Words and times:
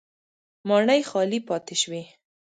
ماڼۍ 0.67 1.01
خالي 1.09 1.39
پاتې 1.47 1.75
شوې. 1.81 2.03